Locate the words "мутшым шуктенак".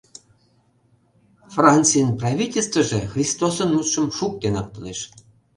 3.75-4.67